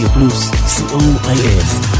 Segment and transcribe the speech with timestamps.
[0.00, 1.99] רדיו פלוס, co.il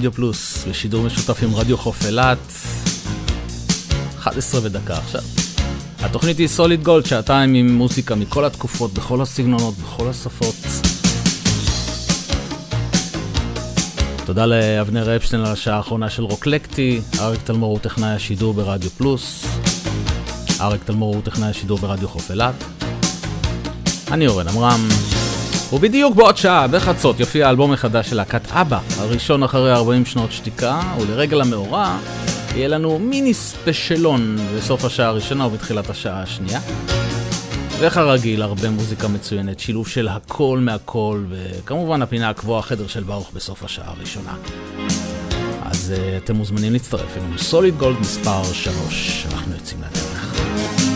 [0.00, 2.38] רדיו פלוס, בשידור משותף עם רדיו חוף אילת.
[4.18, 5.20] 11 ודקה עכשיו.
[5.98, 10.54] התוכנית היא סוליד גולד, שעתיים עם מוזיקה מכל התקופות, בכל הסגנונות, בכל השפות.
[14.24, 19.46] תודה לאבנר אפשטיין על השעה האחרונה של רוקלקטי, אריק תלמור הוא טכנאי השידור ברדיו פלוס,
[20.60, 22.64] אריק תלמור הוא טכנאי השידור ברדיו חוף אילת.
[24.10, 25.19] אני אורן עמרם.
[25.72, 30.80] ובדיוק בעוד שעה, בחצות, יופיע האלבום החדש של להקת אבא, הראשון אחרי 40 שנות שתיקה,
[31.00, 31.98] ולרגל המאורע,
[32.54, 36.60] יהיה לנו מיני ספשלון בסוף השעה הראשונה ובתחילת השעה השנייה.
[37.78, 43.64] וכרגיל, הרבה מוזיקה מצוינת, שילוב של הכל מהכל, וכמובן הפינה הקבועה, החדר של ברוך בסוף
[43.64, 44.34] השעה הראשונה.
[45.62, 50.89] אז uh, אתם מוזמנים להצטרף אלינו, סוליד גולד מספר 3, אנחנו יוצאים לדרך.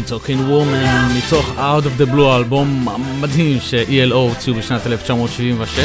[0.00, 5.78] Sweet Talking Woman מתוך Out of the Blue, האלבום המדהים ש-ELO הוציאו בשנת 1976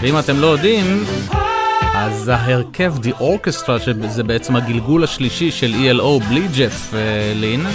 [0.00, 1.04] ואם אתם לא יודעים
[1.94, 7.66] אז ההרכב The Orchestra שזה בעצם הגלגול השלישי של ELO בלי ג'ף אה, לין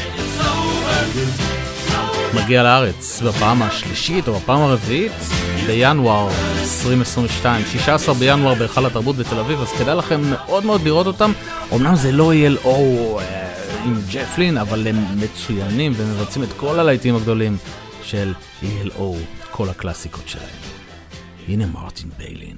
[2.34, 5.12] מגיע לארץ בפעם השלישית או בפעם הרביעית
[5.68, 6.28] בינואר
[6.62, 11.32] 2022, 16 בינואר בהיכל התרבות בתל אביב, אז כדאי לכם מאוד מאוד לראות אותם.
[11.74, 12.70] אמנם זה לא ELO
[13.86, 17.58] עם ג'פלין, אבל הם מצוינים ומבצעים את כל הלהיטים הגדולים
[18.04, 19.02] של ELO,
[19.52, 20.60] כל הקלאסיקות שלהם.
[21.48, 22.58] הנה מרטין ביילין.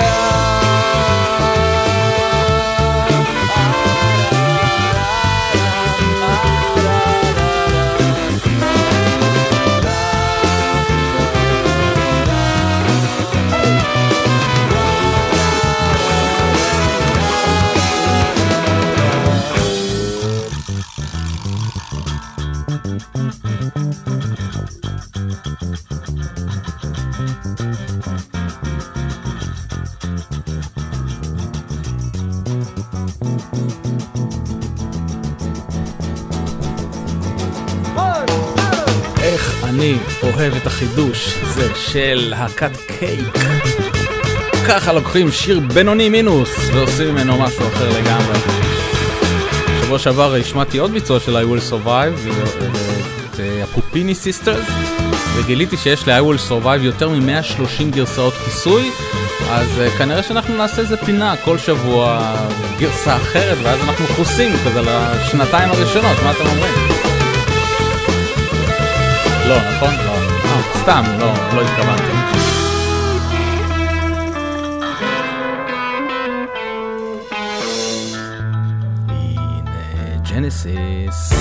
[40.41, 43.37] אוהב את החידוש הזה של להקת קייק.
[44.67, 48.39] ככה לוקחים שיר בינוני מינוס ועושים ממנו משהו אחר לגמרי.
[49.83, 52.31] שבוע שעבר השמעתי עוד ביצוע של I will survive,
[53.33, 54.65] את אה, הפופיני סיסטרס,
[55.35, 58.91] וגיליתי שיש ל-I will survive יותר מ-130 גרסאות כיסוי,
[59.49, 62.35] אז כנראה שאנחנו נעשה איזה פינה כל שבוע
[62.79, 66.73] גרסה אחרת, ואז אנחנו חוסים כזה לשנתיים הראשונות, מה אתם אומרים?
[69.47, 70.10] לא, נכון?
[70.81, 72.11] Stam, no, Lloyd Cavante.
[79.09, 80.19] Eh.
[80.23, 81.33] Genesis.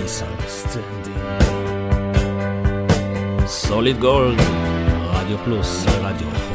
[0.00, 1.20] Misunderstanding.
[3.46, 4.40] Solid Gold.
[5.12, 6.49] Radio Plus, Radio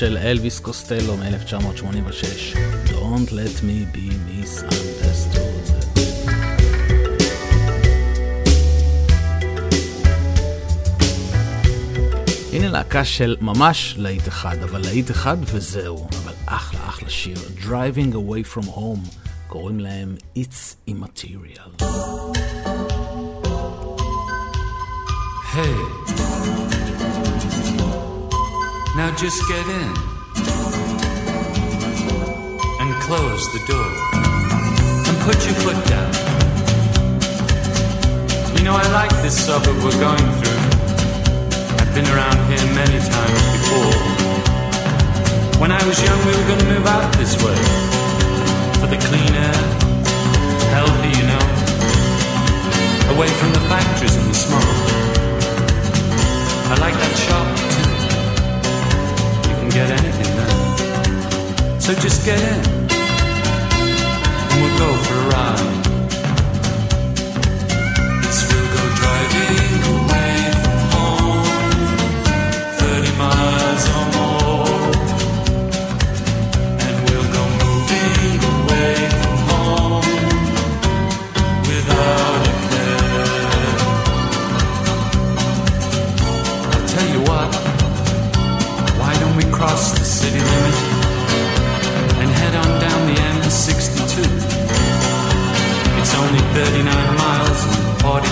[0.00, 5.70] של אלוויס קוסטלו מ-1986, Don't let me be misunderstood.
[12.52, 16.08] הנה להקה של ממש להיט אחד, אבל להיט אחד וזהו.
[16.22, 20.69] אבל אחלה אחלה שיר, Driving Away From Home, קוראים להם It's
[29.20, 29.92] just get in
[32.80, 33.90] and close the door
[35.04, 36.10] and put your foot down.
[38.56, 40.62] You know, I like this suburb we're going through.
[41.76, 43.92] I've been around here many times before.
[45.60, 47.60] When I was young, we were going to move out this way
[48.80, 49.60] for the clean air,
[50.72, 51.44] healthy, you know,
[53.14, 54.64] away from the factories and the smoke.
[56.72, 57.69] I like that shop
[59.80, 61.80] get anything done.
[61.80, 62.60] So just get in,
[64.50, 65.70] and we'll go for a ride.
[68.22, 69.59] Yes, we'll go driving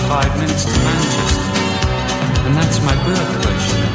[0.09, 1.51] five minutes to Manchester,
[2.45, 3.93] and that's my birthplace, you know.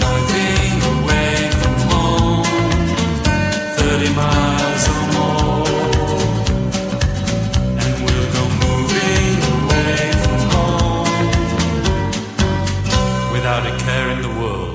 [0.00, 2.44] Driving away from home,
[3.78, 5.64] 30 miles or more,
[7.82, 11.28] and we'll go moving away from home
[13.32, 14.67] without a care in the world.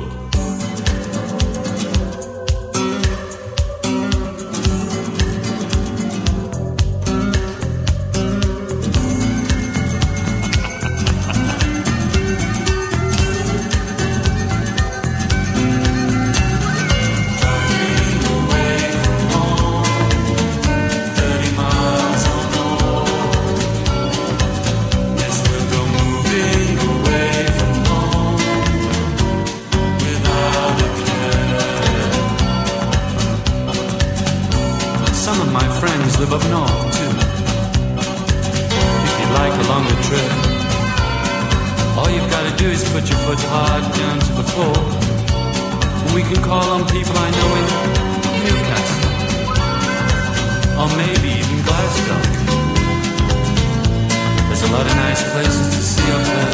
[43.03, 44.77] put your foot hard down to the floor.
[46.15, 47.65] We can call on people I know in
[48.45, 49.11] Newcastle,
[50.79, 52.21] or maybe even Glasgow.
[54.47, 56.53] There's a lot of nice places to see up there,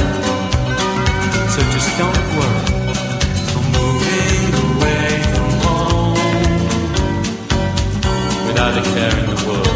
[1.53, 2.63] so just don't worry.
[3.53, 6.17] I'm moving away from home
[8.47, 9.68] without a care in the world.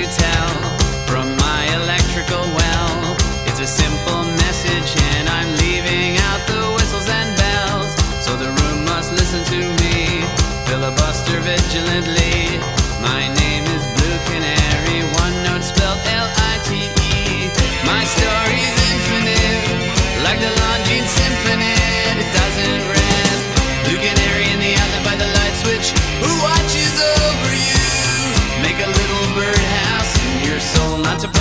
[0.00, 0.29] You tell.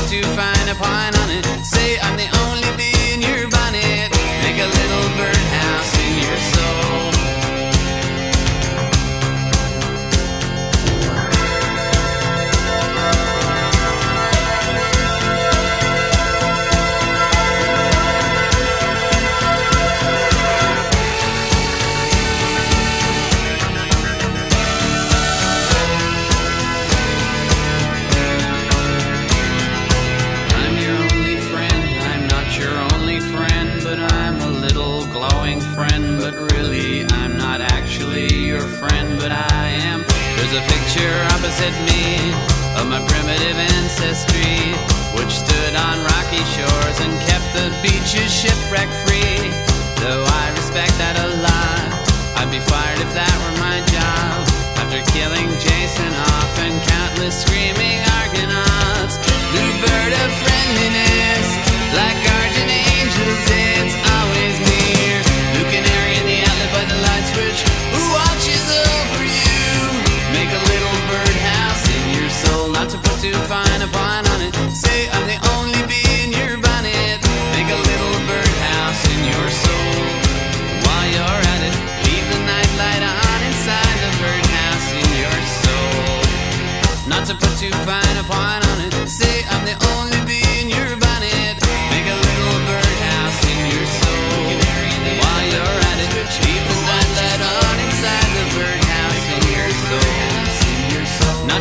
[0.10, 1.59] to find a pine on it.
[41.62, 42.32] at me
[42.80, 44.72] of my primitive ancestry,
[45.16, 49.52] which stood on rocky shores and kept the beaches shipwreck free.
[50.00, 51.90] Though I respect that a lot,
[52.40, 54.40] I'd be fired if that were my job.
[54.80, 59.20] After killing Jason off and countless screaming Argonauts,
[59.52, 61.48] new bird of friendliness,
[61.92, 63.69] like guardian angels.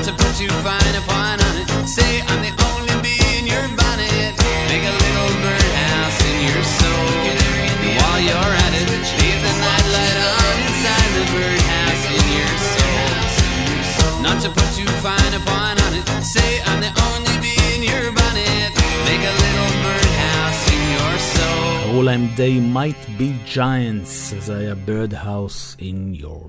[0.08, 4.32] to put you fine upon it, Say I'm the only bee in your bonnet.
[4.70, 7.08] Make a little birdhouse in your soul.
[7.28, 8.88] And while you're at it,
[9.20, 14.22] leave the nightlight on inside the birdhouse in your soul.
[14.24, 18.70] Not to put you fine upon it, Say I'm the only bee in your bonnet.
[19.08, 21.84] Make a little birdhouse in your soul.
[21.84, 26.48] קראו להם They Might Be Giants, זה היה Birdhouse in Your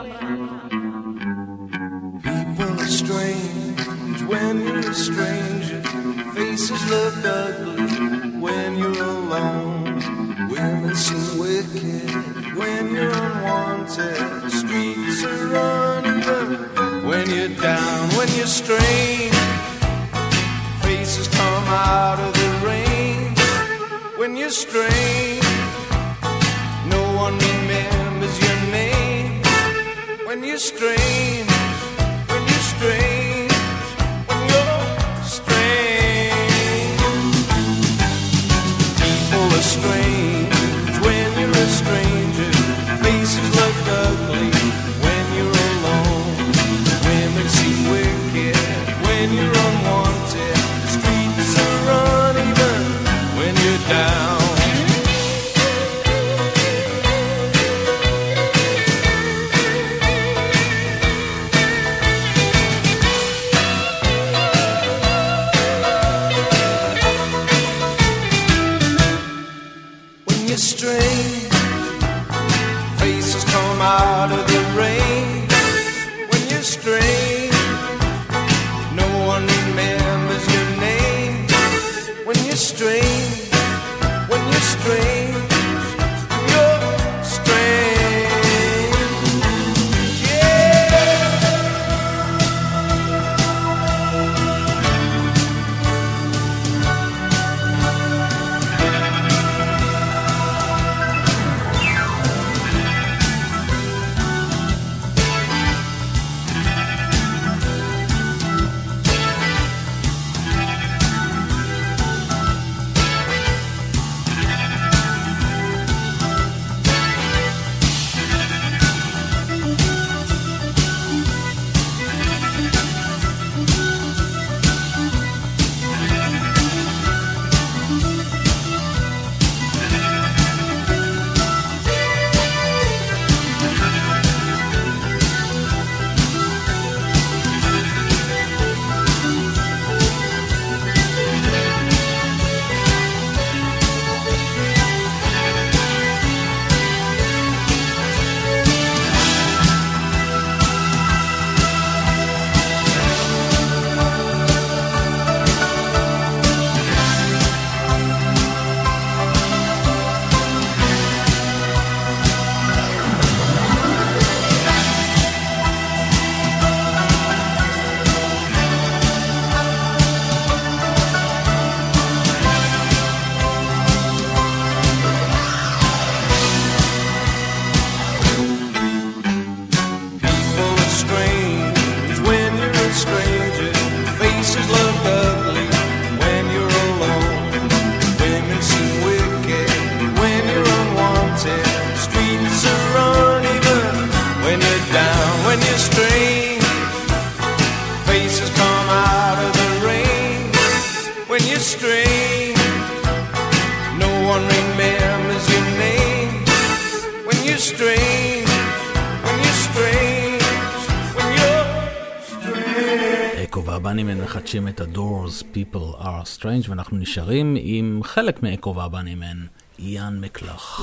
[216.41, 219.45] סטרנג' ואנחנו נשארים עם חלק מאקו ואבני מן,
[219.79, 220.81] איאן מקלח.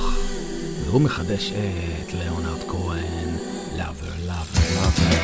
[0.85, 3.29] והוא מחדש את ליאונרד כהן,
[3.79, 5.18] לאבר, לאבר, לאבר.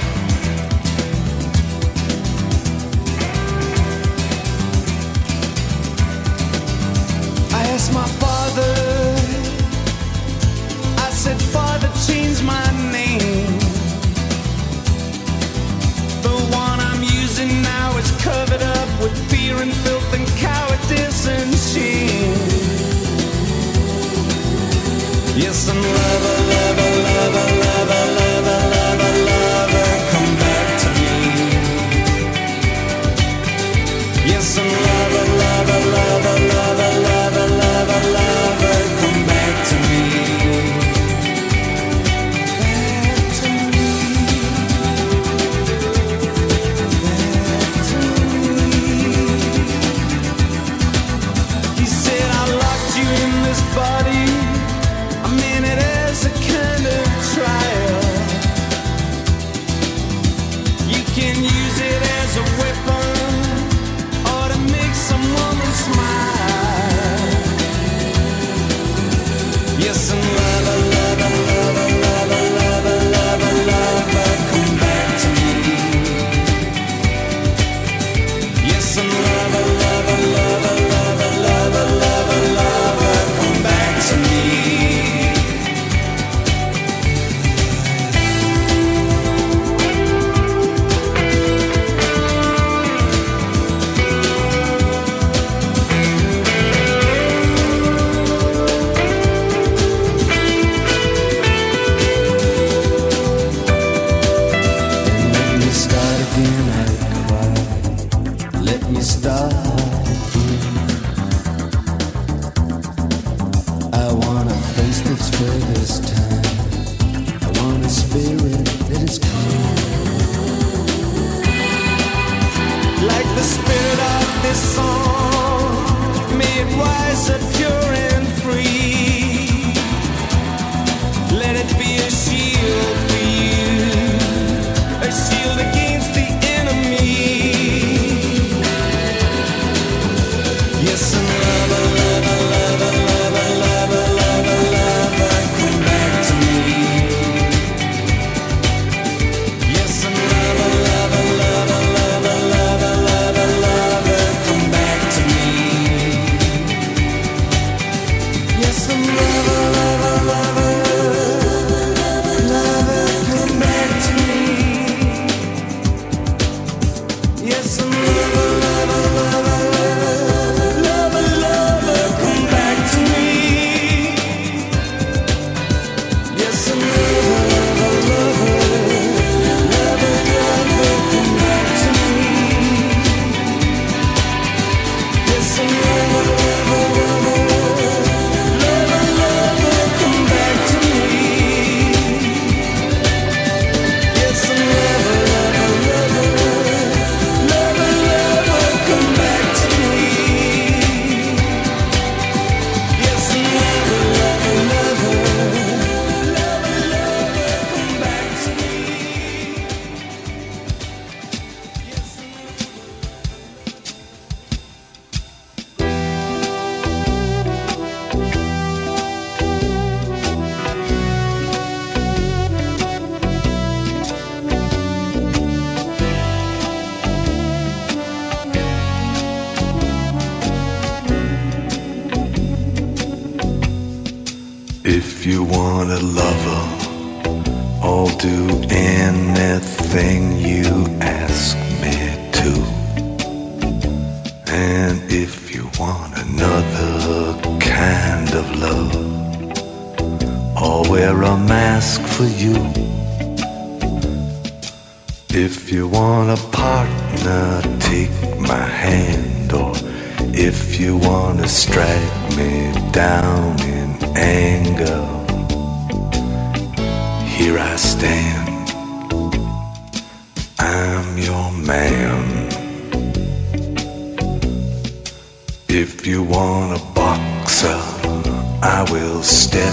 [278.87, 279.73] I will step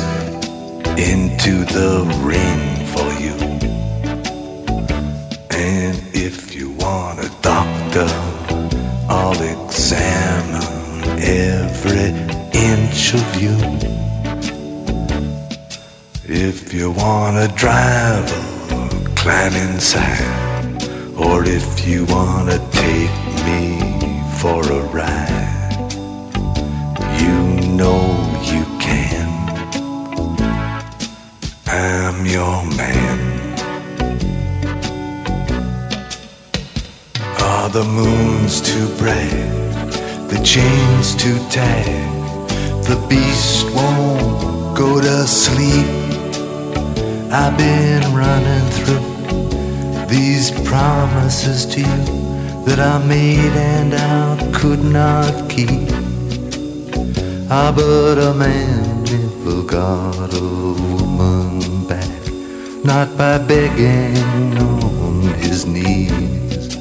[0.97, 3.35] into the ring for you.
[5.49, 8.07] And if you want a doctor,
[9.09, 12.11] I'll examine every
[12.53, 13.57] inch of you.
[16.23, 18.41] If you want a driver,
[19.15, 20.23] climb inside.
[21.17, 23.77] Or if you want to take me
[24.39, 25.81] for a ride,
[27.19, 28.10] you know
[32.21, 33.19] I'm your man.
[37.39, 39.49] Are the moons too bright?
[40.29, 42.45] The chains too tight?
[42.85, 45.87] The beast won't go to sleep.
[47.31, 55.49] I've been running through these promises to you that I made and I could not
[55.49, 55.89] keep.
[57.49, 61.40] Ah, but a man never got a woman
[62.83, 66.75] not by begging on his knees.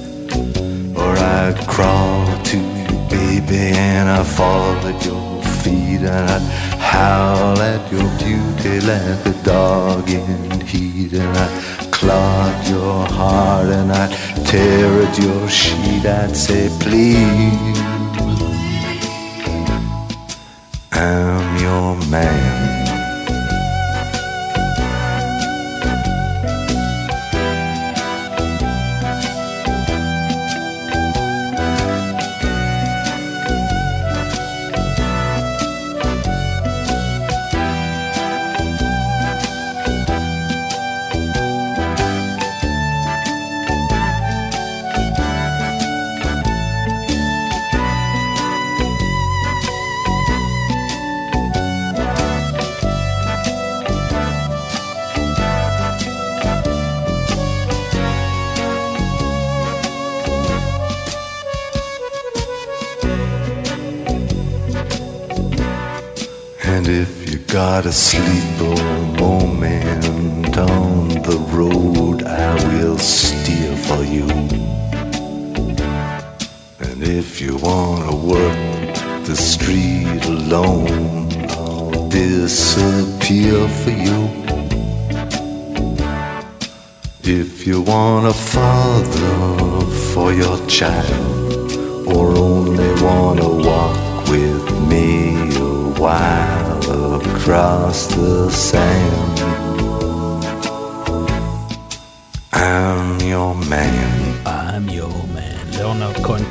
[0.96, 6.42] Or I'd crawl to you, baby, and I'd fall at your feet, and I'd
[6.80, 13.92] howl at your beauty like a dog in heat, and I'd clog your heart, and
[13.92, 14.12] I'd
[14.46, 16.06] tear at your sheet.
[16.06, 17.78] I'd say, please,
[20.92, 22.69] I'm your man.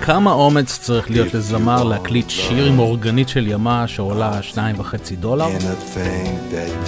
[0.10, 5.48] כמה אומץ צריך להיות לזמר להקליט שיר עם אורגנית של ימה שעולה שניים וחצי דולר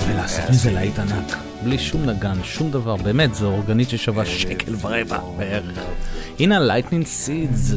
[0.07, 1.37] ולעשות מזה להיט ענק.
[1.63, 5.79] בלי שום נגן, שום דבר, באמת, זו אורגנית ששווה שקל ורבע בערך.
[6.39, 7.73] הנה lightning seeds,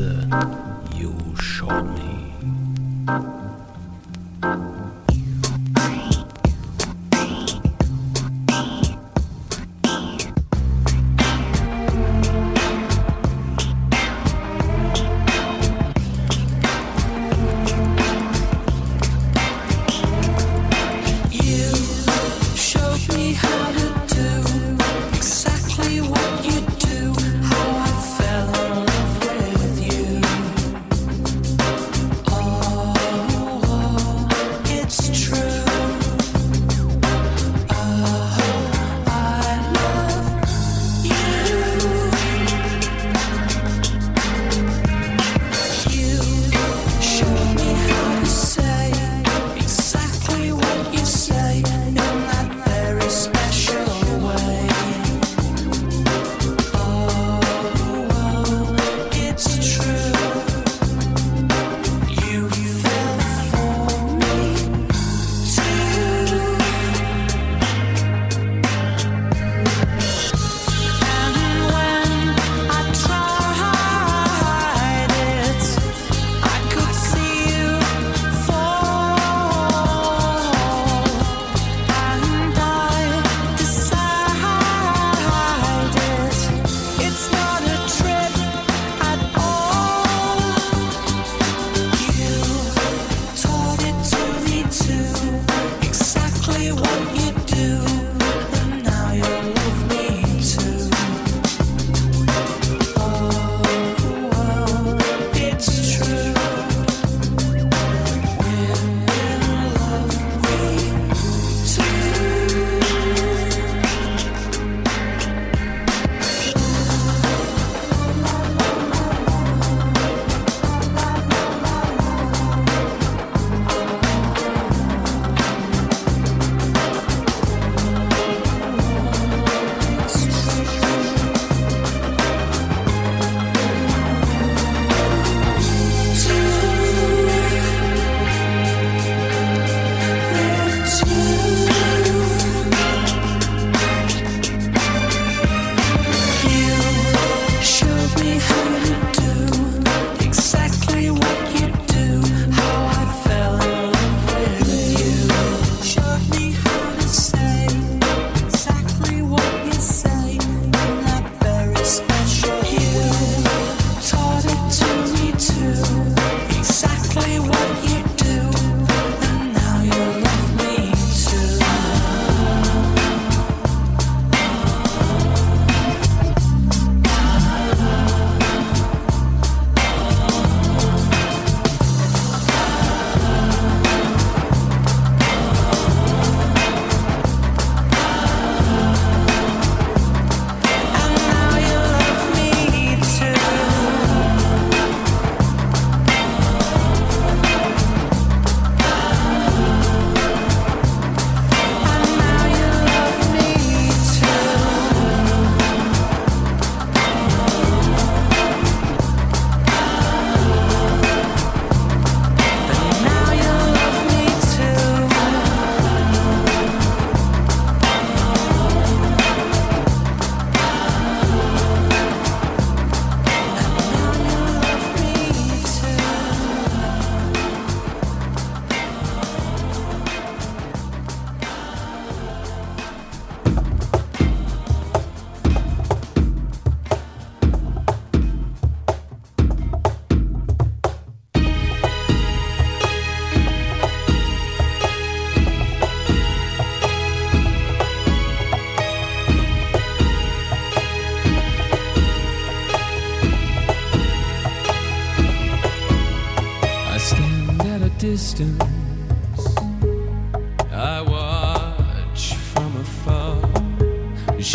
[0.93, 2.14] you showed me.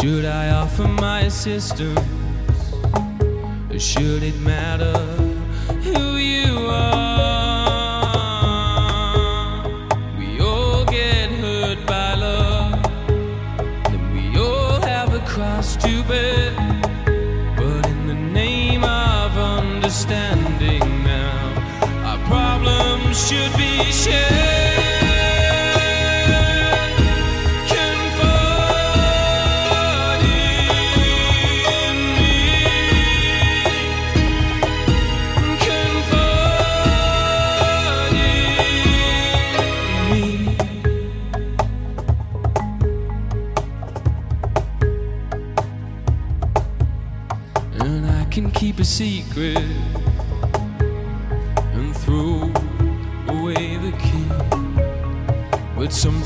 [0.01, 1.99] Should I offer my assistance?
[3.77, 4.97] Should it matter
[5.83, 7.08] who you are?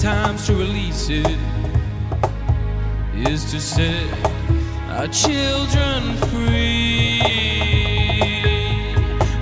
[0.04, 1.40] Sometimes to release it
[3.16, 4.06] is to set
[4.90, 7.22] our children free.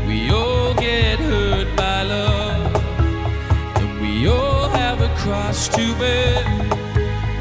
[0.05, 2.75] We all get hurt by love,
[3.77, 6.43] and we all have a cross to bear.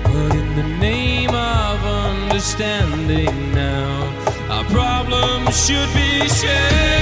[0.04, 4.16] But in the name of understanding now,
[4.48, 6.99] our problems should be shared.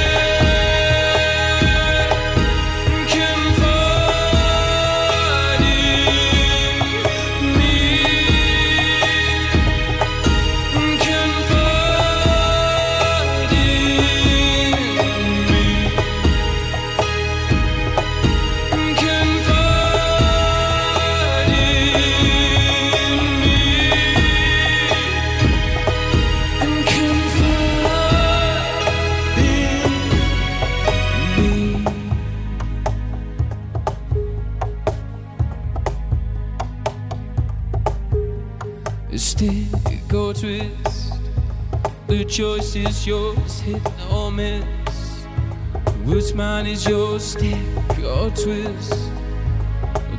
[46.38, 47.58] Mine is yours, stick
[47.98, 49.10] or twist?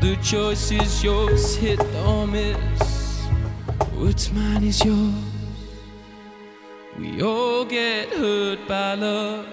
[0.01, 3.23] The choice is yours, hit or miss.
[3.93, 5.13] Which mine is yours?
[6.99, 9.47] We all get hurt by love,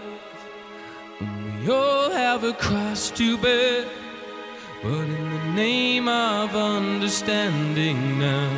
[1.21, 3.85] we all have a cross to bear.
[4.83, 8.51] But in the name of understanding now,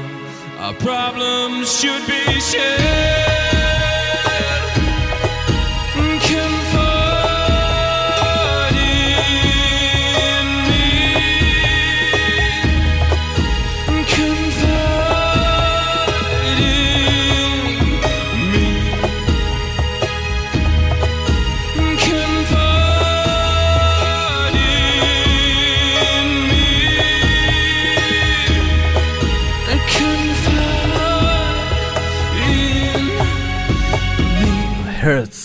[0.61, 3.28] our problems should be shared.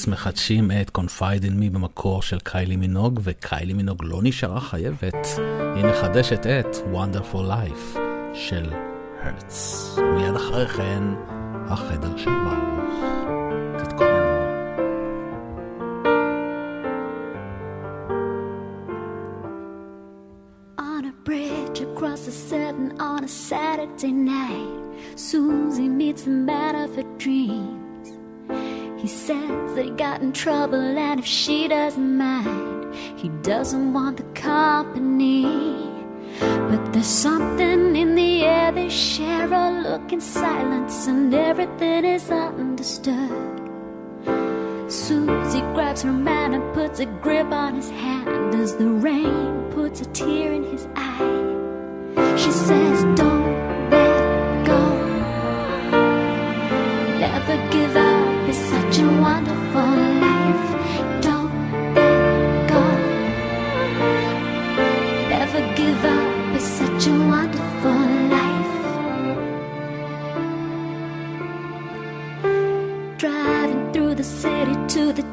[0.07, 5.27] מחדשים את Confide in Me במקור של קיילי מינוג, וקיילי מינוג לא נשארה חייבת.
[5.75, 7.99] היא מחדשת את Wonderful Life
[8.33, 8.73] של
[9.23, 9.95] הרץ.
[10.15, 11.03] מיד אחרי כן,
[11.67, 12.72] החדר של ברוך.
[30.13, 35.89] Got in trouble, and if she doesn't mind, he doesn't want the company.
[36.39, 42.29] But there's something in the air, they share a look in silence, and everything is
[42.29, 43.31] understood.
[44.87, 50.01] Susie grabs her man and puts a grip on his hand as the rain puts
[50.01, 52.37] a tear in his eye.
[52.37, 53.32] She says, Don't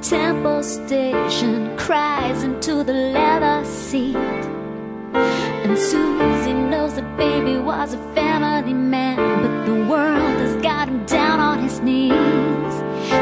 [0.03, 4.17] temple station, cries into the leather seat.
[5.15, 11.05] And Susie knows the baby was a family man, but the world has got him
[11.05, 12.15] down on his knees.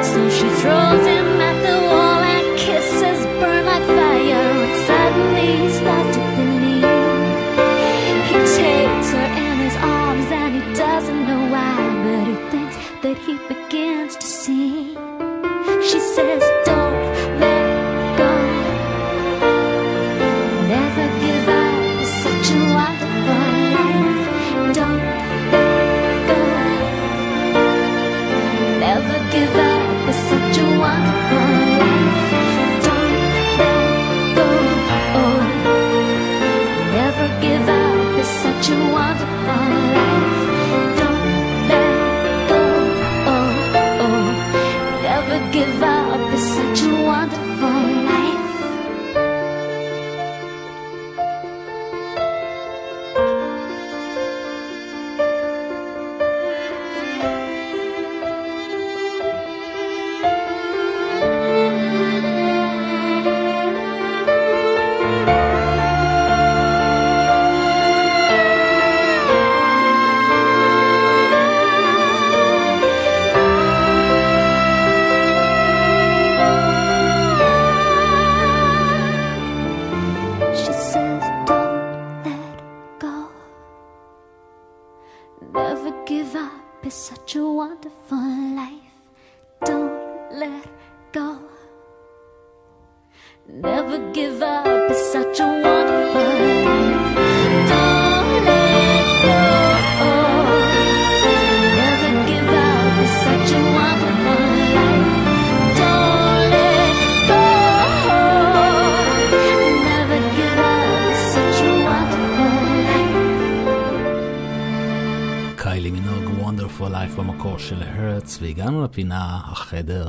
[0.06, 4.52] So she throws him at the wall and kisses burn like fire.
[4.64, 6.88] And suddenly he starts to believe.
[8.30, 13.18] He takes her in his arms and he doesn't know why, but he thinks that
[13.18, 14.96] he begins to see.
[15.82, 16.57] She says,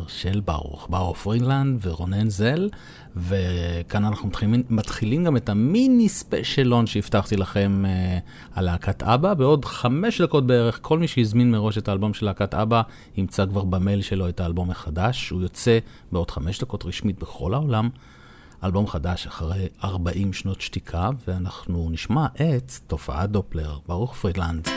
[0.10, 2.70] של ברוך, ברוך פרינלנד ורונן זל,
[3.16, 9.34] וכאן אנחנו מתחילים, מתחילים גם את המיני ספיישלון שהבטחתי לכם uh, על להקת אבא.
[9.34, 12.82] בעוד חמש דקות בערך, כל מי שהזמין מראש את האלבום של להקת אבא,
[13.18, 15.30] ימצא כבר במייל שלו את האלבום החדש.
[15.30, 15.80] הוא יוצא
[16.12, 17.90] בעוד חמש דקות רשמית בכל העולם.
[18.64, 24.68] אלבום חדש אחרי 40 שנות שתיקה, ואנחנו נשמע את תופעת דופלר, ברוך פרידלנד,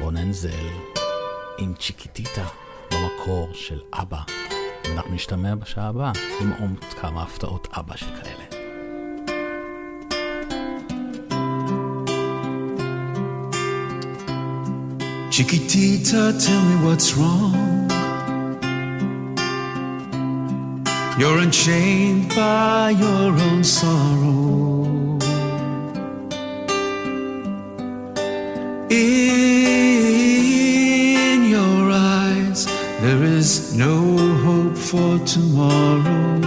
[0.00, 0.68] רונן זל,
[1.58, 2.46] עם צ'יקיטיטה
[2.91, 4.19] במקור של אבא.
[4.93, 6.11] אנחנו נשתמע בשעה הבאה
[6.41, 8.43] עם עוד כמה הפתעות אבא שכאלה.
[15.37, 17.87] Chiquitita, tell me what's wrong.
[21.19, 24.47] You're unchained by your own sorrow.
[28.89, 30.20] In
[33.42, 33.98] there is no
[34.44, 36.38] hope for tomorrow.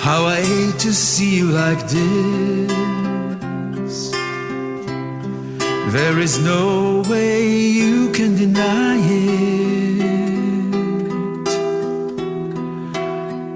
[0.00, 2.70] How I hate to see you like this.
[5.94, 10.02] There is no way you can deny it.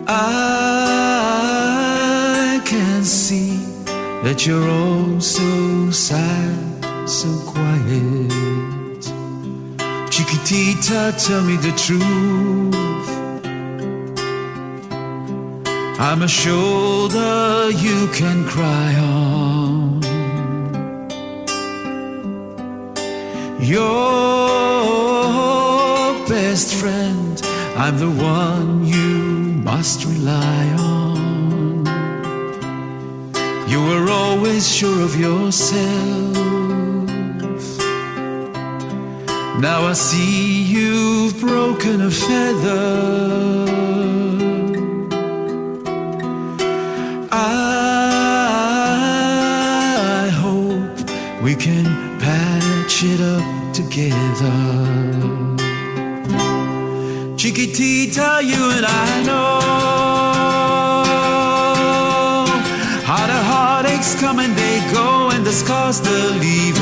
[0.09, 0.23] I
[2.65, 3.59] can see
[4.25, 6.57] that you're all so sad,
[7.07, 8.18] so quiet.
[10.49, 13.09] Chiquitita, tell me the truth.
[16.01, 20.01] I'm a shoulder you can cry on.
[23.61, 23.89] Your
[26.27, 27.43] best friend,
[27.77, 31.85] I'm the one you must rely on.
[33.69, 36.28] You were always sure of yourself.
[39.61, 43.67] Now I see you've broken a feather.
[47.33, 47.37] I
[50.33, 51.01] hope
[51.43, 51.87] we can
[52.21, 54.53] patch it up together.
[57.37, 59.59] Chiquitita, you and I know
[63.05, 66.78] how the heartaches come and they go, and the scars they're leaving.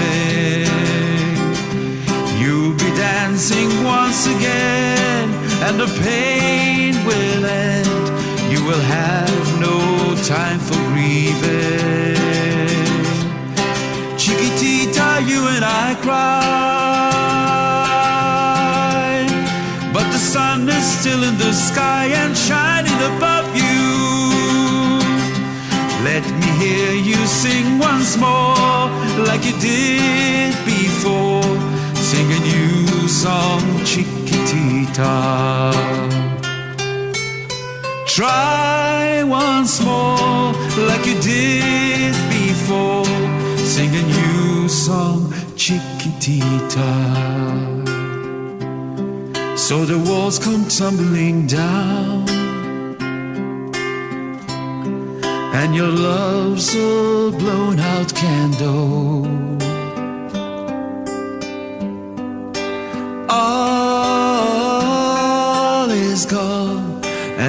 [3.36, 5.28] Dancing once again,
[5.66, 7.86] and the pain will end.
[8.50, 12.16] You will have no time for grieving.
[14.16, 16.46] Chiquitita, you and I cry.
[19.92, 23.84] But the sun is still in the sky and shining above you.
[26.08, 28.88] Let me hear you sing once more,
[29.28, 31.55] like you did before.
[32.16, 35.16] Sing a new song, Chiquitita.
[38.06, 40.54] Try once more,
[40.88, 43.04] like you did before.
[43.58, 46.90] Sing a new song, Chiquitita.
[49.58, 52.26] So the walls come tumbling down,
[55.52, 59.45] and your love's a blown out candle.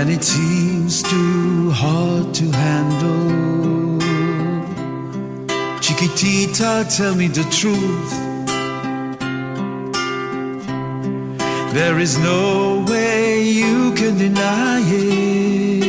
[0.08, 4.00] And it seems too hard to handle.
[5.82, 8.14] Chiquitita, tell me the truth.
[11.74, 15.84] There is no way you can deny it.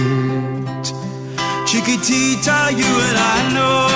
[1.91, 3.87] Chiquitita, you and I know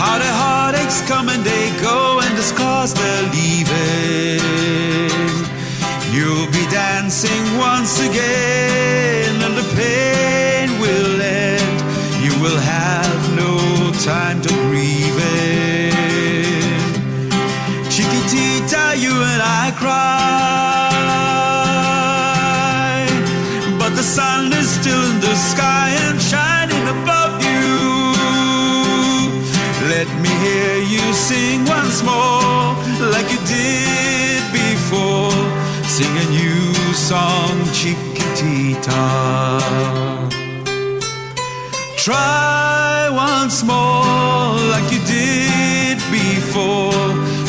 [0.00, 4.40] how the heartaches come and they go, and the scars they're leaving.
[6.14, 11.82] You'll be dancing once again, and the pain will end.
[12.24, 13.58] You will have no
[14.00, 15.92] time to grieve it.
[17.92, 20.17] Chiquitita, you and I cry,
[25.54, 27.66] sky and shining above you.
[29.94, 32.74] Let me hear you sing once more,
[33.14, 35.40] like you did before.
[35.96, 39.04] Sing a new song, Chiquitita.
[42.04, 47.08] Try once more, like you did before.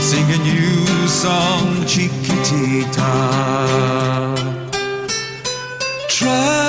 [0.09, 3.11] Sing a new song, Chiquitita.
[6.17, 6.68] Try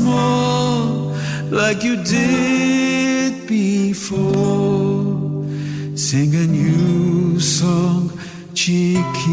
[0.00, 1.14] more,
[1.50, 5.12] like you did before.
[5.96, 8.10] Sing a new song,
[8.54, 9.32] Chiquitita.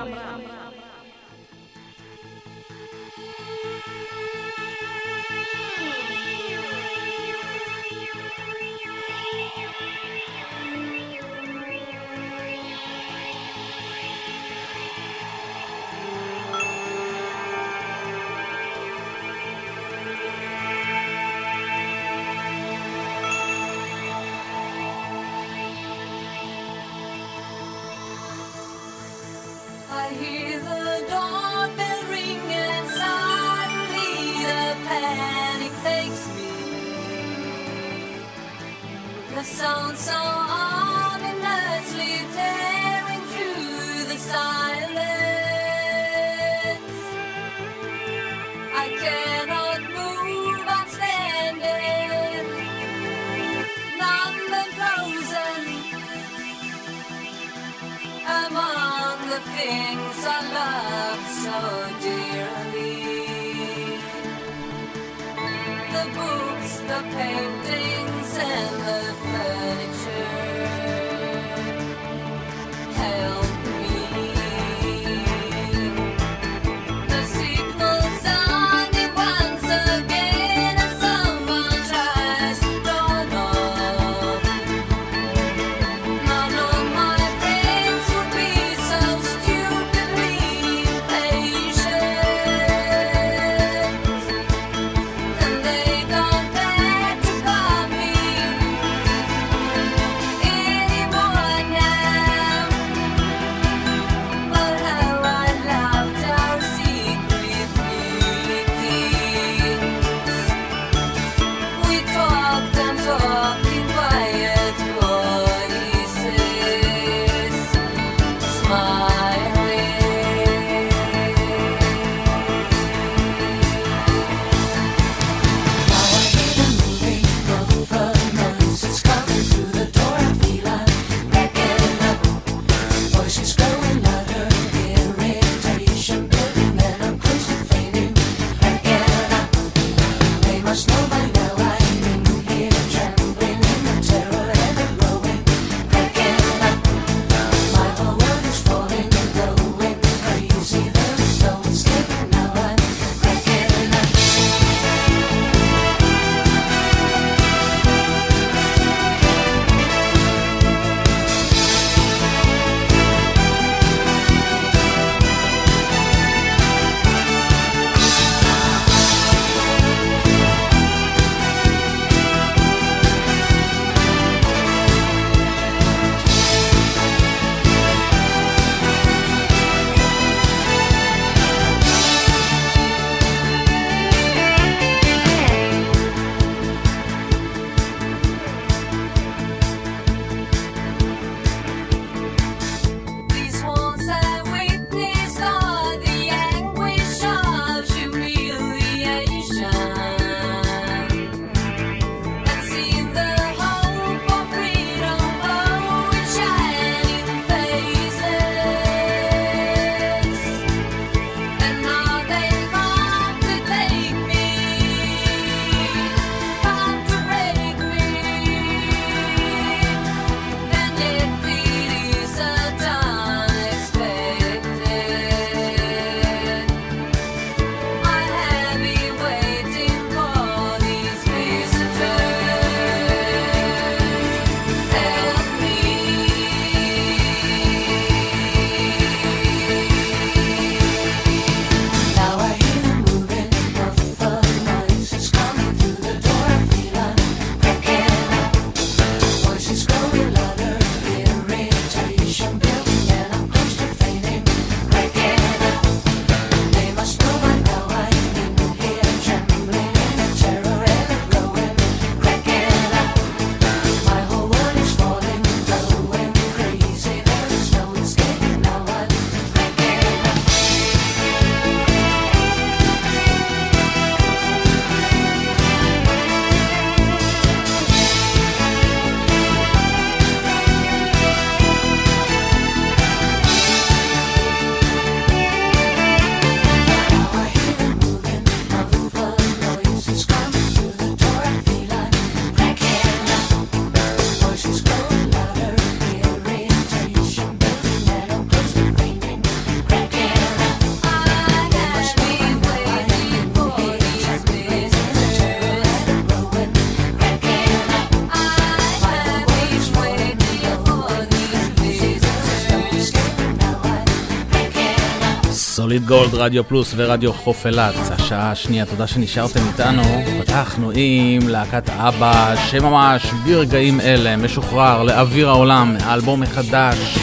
[315.91, 317.95] סוליד גולד, רדיו פלוס ורדיו חוף אילת.
[318.11, 320.03] השעה השנייה, תודה שנשארתם איתנו.
[320.41, 327.17] פתחנו עם להקת אבא, שממש ברגעים אלה משוחרר לאוויר העולם, האלבום מחדש,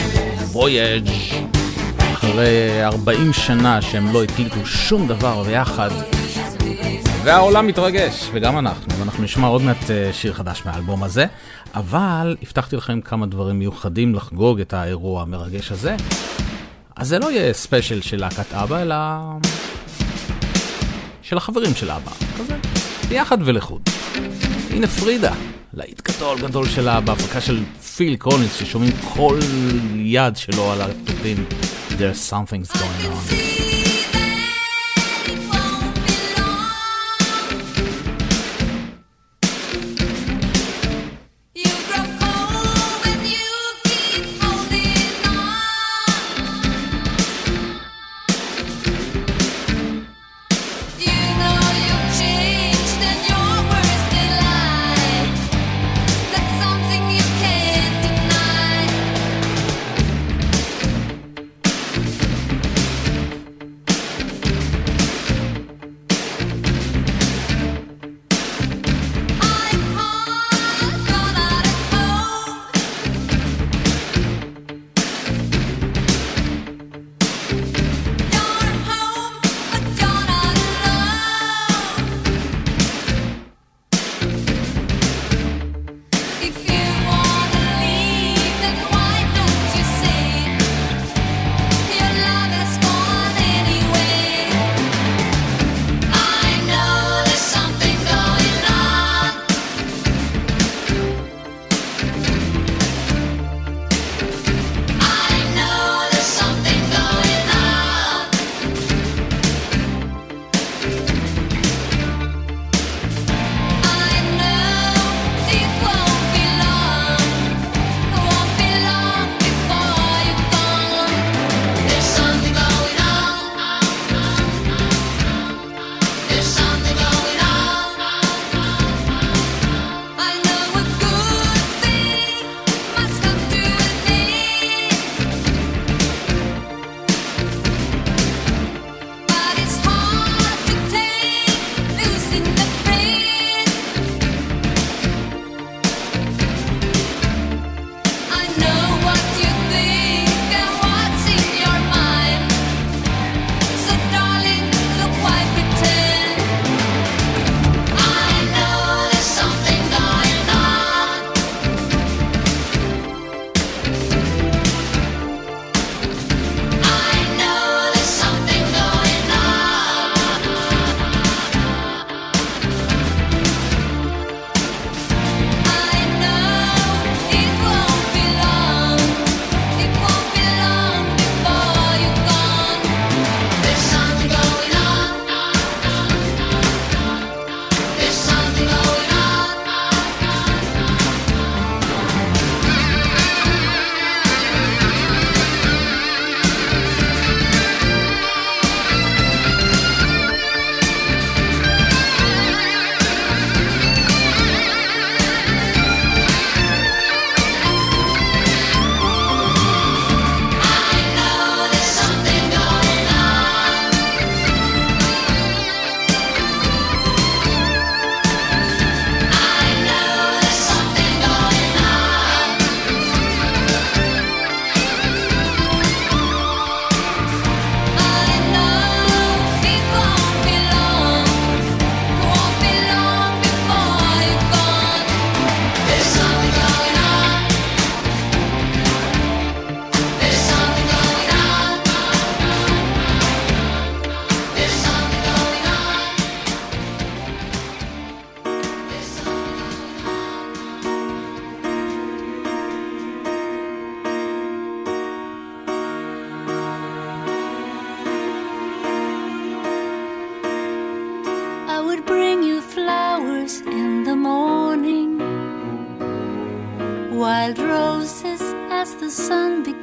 [0.51, 1.09] וויג'.
[2.13, 5.89] אחרי 40 שנה שהם לא הקליטו שום דבר ביחד.
[7.23, 11.25] והעולם מתרגש, וגם אנחנו, ואנחנו נשמע עוד מעט אה, שיר חדש מהאלבום הזה,
[11.75, 15.95] אבל הבטחתי לכם כמה דברים מיוחדים לחגוג את האירוע המרגש הזה.
[16.99, 18.95] אז זה לא יהיה ספיישל של להקת אבא, אלא
[21.21, 22.55] של החברים של אבא, כזה,
[23.09, 23.81] ביחד ולחוד.
[24.69, 25.33] הנה פרידה,
[25.73, 27.63] להיט גדול גדול שלה בהפקה של
[27.95, 29.39] פיל קולינס, ששומעים כל
[29.95, 31.45] יד שלו על הטובים.
[31.89, 33.68] There's something's going on.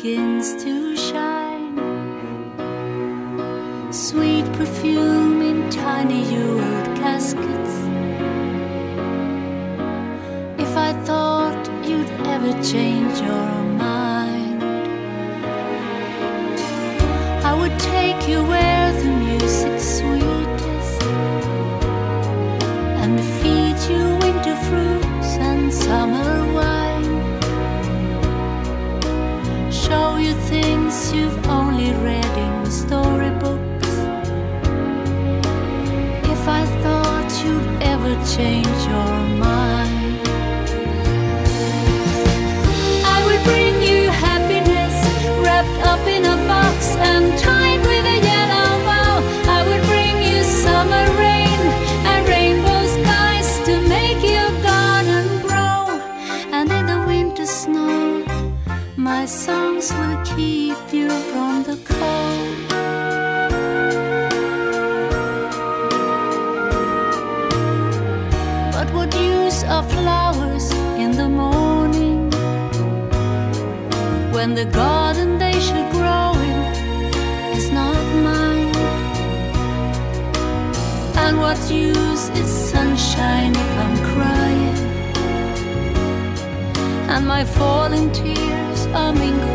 [0.06, 1.74] Begins to shine,
[3.92, 7.74] sweet perfume in tiny jeweled caskets.
[10.64, 13.55] If I thought you'd ever change your
[87.38, 89.50] I fall in tears, I mingle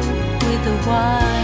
[0.46, 1.41] with the wine.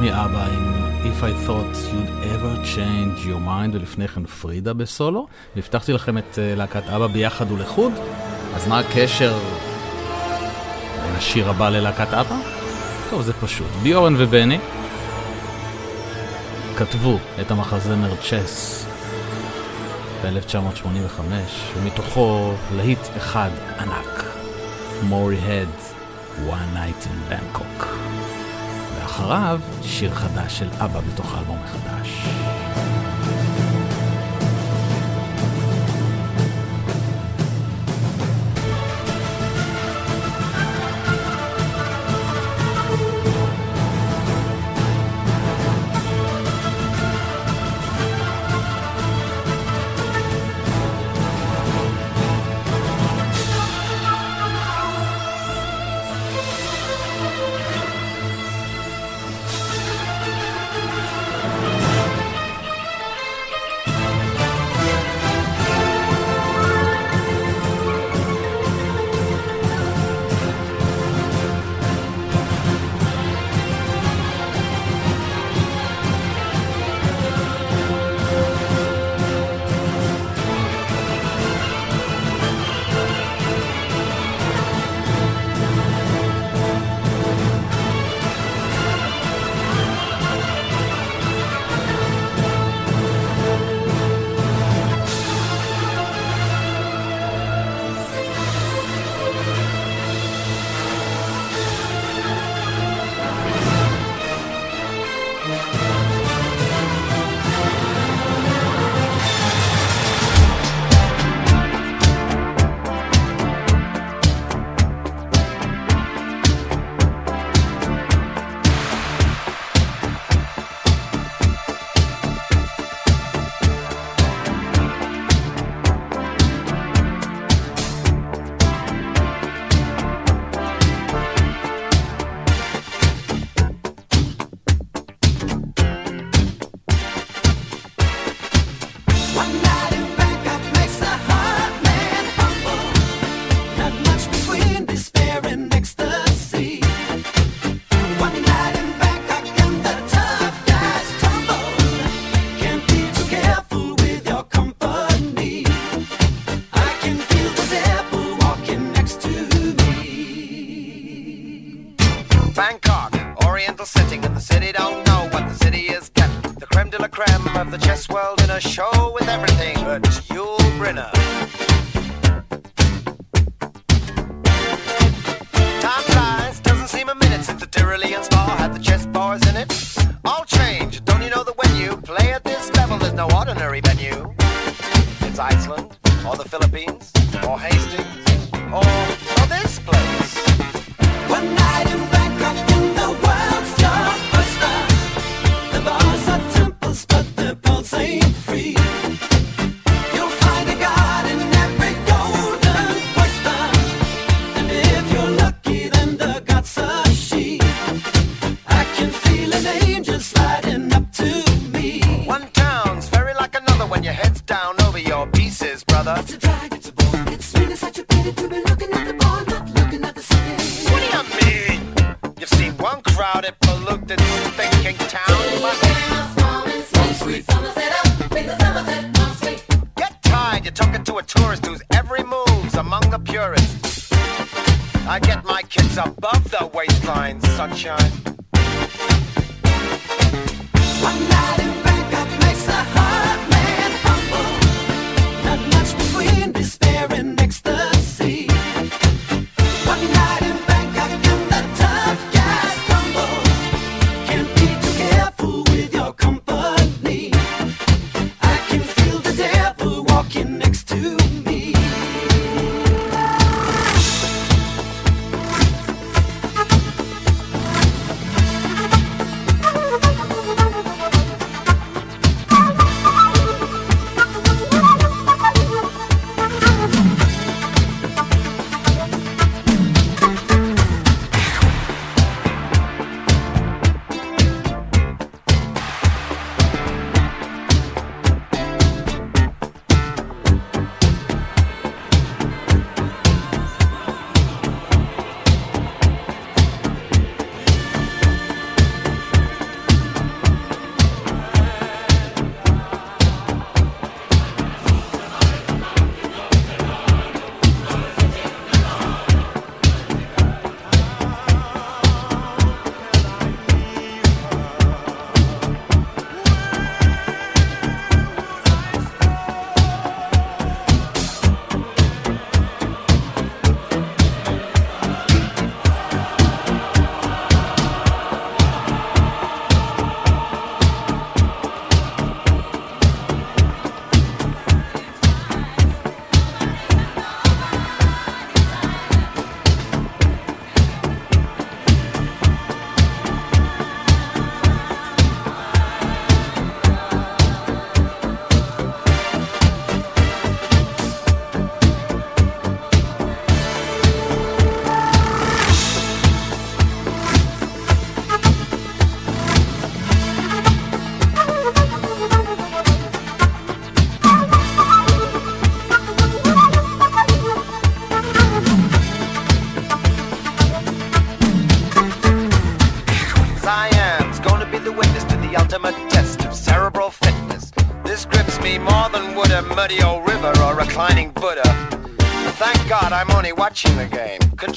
[0.00, 5.26] מאבא עם If I thought you'd ever change your mind, ולפני כן פרידה בסולו.
[5.56, 7.92] והבטחתי לכם את אה, להקת אבא ביחד ולחוד,
[8.54, 9.38] אז מה הקשר
[11.02, 12.36] בין השיר הבא ללהקת אבא?
[13.10, 13.66] טוב, זה פשוט.
[13.82, 14.58] ביורן ובני
[16.76, 18.86] כתבו את המחזמר צ'ס
[20.22, 21.20] ב-1985,
[21.76, 24.24] ומתוכו להיט אחד ענק,
[25.02, 25.68] מורי הד,
[26.46, 27.86] One Night in Bangkok.
[29.08, 32.24] ואחריו, שיר חדש של אבא בתוך האלבום החדש.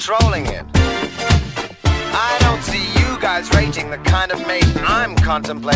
[0.04, 0.66] controlling it.
[1.84, 5.71] I don't see you guys rating the kind of mate I'm contemplating.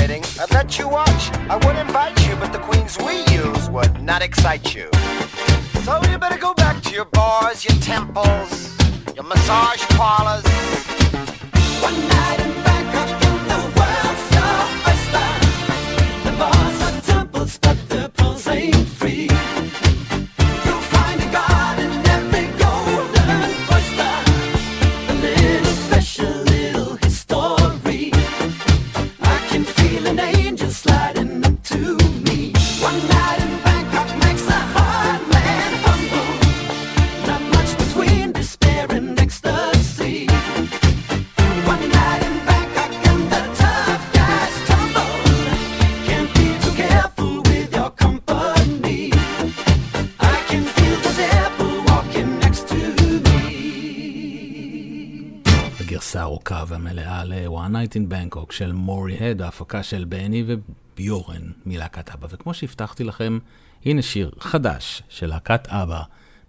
[58.46, 62.26] רוק של מורי הד, ההפקה של בני וביורן מלהקת אבא.
[62.30, 63.38] וכמו שהבטחתי לכם,
[63.84, 66.02] הנה שיר חדש של להקת אבא,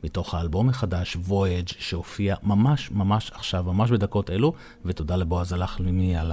[0.03, 4.53] מתוך האלבום החדש Voyage, שהופיע ממש ממש עכשיו, ממש בדקות אלו,
[4.85, 6.31] ותודה לבועז הלחמי על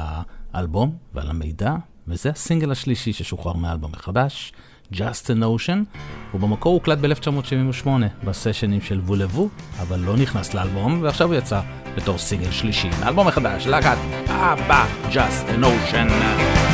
[0.52, 1.74] האלבום ועל המידע,
[2.08, 4.52] וזה הסינגל השלישי ששוחרר מהאלבום החדש.
[4.92, 5.98] Just an Ocean,
[6.34, 7.88] ובמקור הוקלט ב-1978
[8.24, 9.48] בסשנים של וולבו,
[9.80, 11.60] אבל לא נכנס לאלבום, ועכשיו הוא יצא
[11.96, 12.88] בתור סינגל שלישי.
[13.02, 13.98] האלבום החדש, להקת
[14.28, 16.73] אבא, Just an Ocean.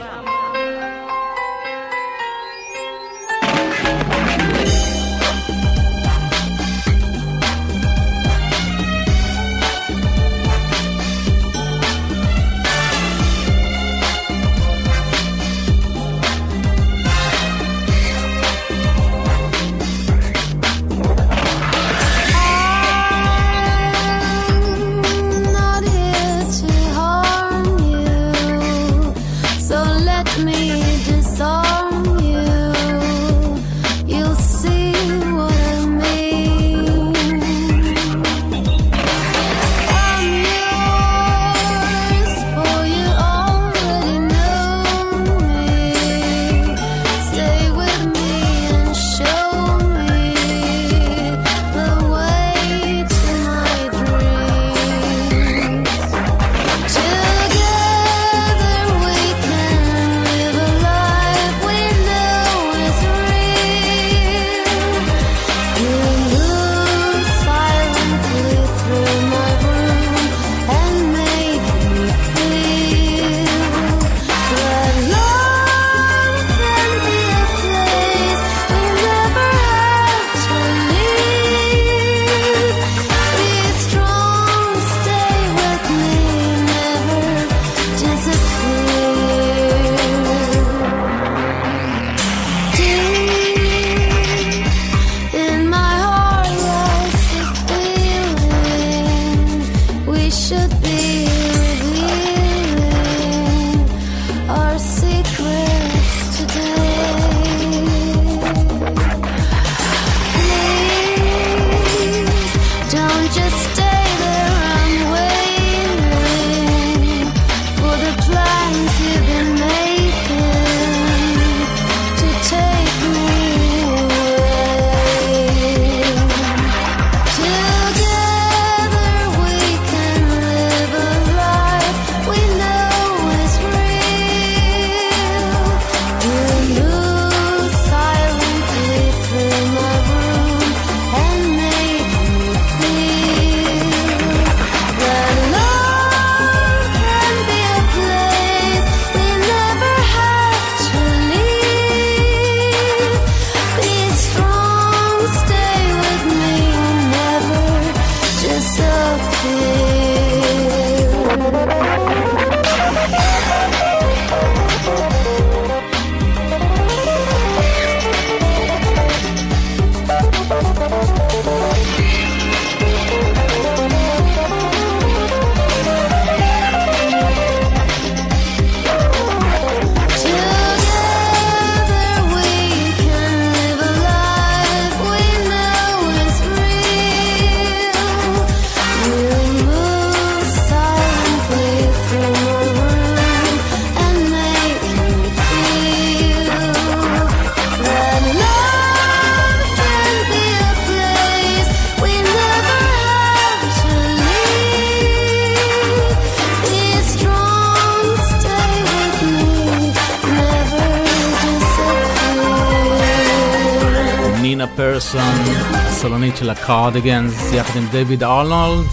[216.41, 218.87] של הקרדיגנס, יחד עם דיוויד ארנולד.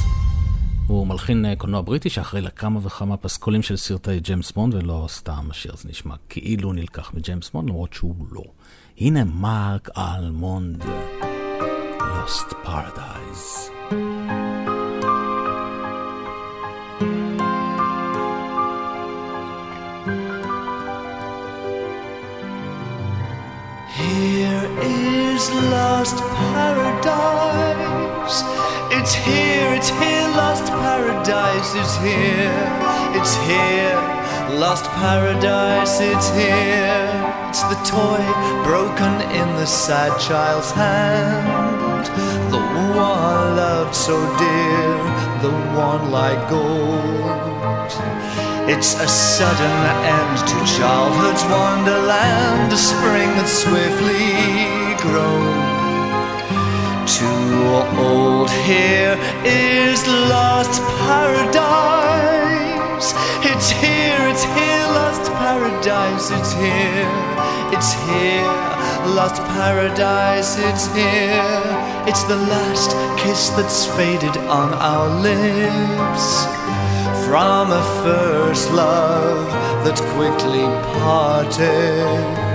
[0.87, 5.47] הוא מלחין אה, קולנוע בריטי שאחראי לכמה וכמה פסקולים של סרטי ג'יימס בונד, ולא סתם
[5.51, 8.43] השיר הזה נשמע כאילו נלקח מג'יימס בונד, למרות שהוא לא.
[9.01, 10.85] הנה מרק אלמונד,
[11.99, 13.08] Lost Paradise.
[25.99, 26.19] Lost
[26.55, 28.37] paradise.
[28.97, 32.55] It's here, it's here, lost paradise is here.
[33.19, 33.99] It's here,
[34.63, 37.03] lost paradise, it's here.
[37.49, 38.23] It's the toy
[38.63, 42.07] broken in the sad child's hand.
[42.53, 42.63] The
[42.95, 44.99] one I loved so dear,
[45.43, 47.91] the one like gold.
[48.71, 49.77] It's a sudden
[50.15, 55.78] end to childhood's wonderland, a spring that swiftly grown.
[57.09, 57.25] Too
[57.99, 62.29] old here is lost paradise.
[63.43, 67.09] It's here, it's here, lost paradise, it's here.
[67.73, 68.45] It's here,
[69.17, 71.63] lost paradise, it's here.
[72.07, 76.45] It's the last kiss that's faded on our lips
[77.27, 79.51] from a first love
[79.85, 80.67] that quickly
[81.01, 82.48] parted.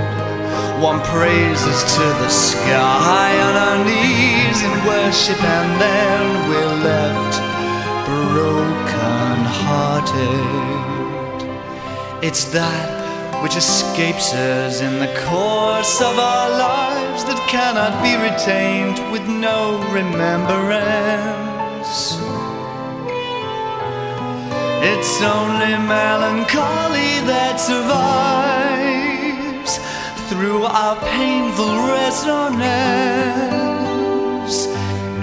[0.83, 7.39] One praises to the sky on our knees in worship, and then we're left
[8.05, 11.47] broken hearted.
[12.21, 18.99] It's that which escapes us in the course of our lives that cannot be retained
[19.09, 20.59] with no remembrance.
[24.83, 28.92] It's only melancholy that survives
[30.29, 32.57] through our painful resonance.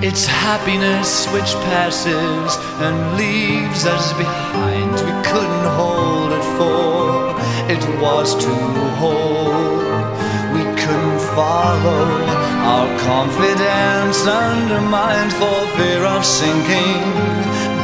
[0.03, 4.93] It's happiness which passes and leaves us behind.
[4.93, 7.31] We couldn't hold it for
[7.71, 9.79] it was too whole.
[10.55, 12.07] We couldn't follow
[12.73, 17.05] our confidence undermined for fear of sinking,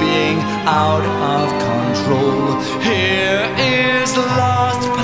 [0.03, 2.61] being out of control.
[2.81, 4.96] Here is lost